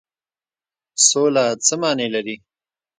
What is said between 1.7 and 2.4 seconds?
معنی لري؟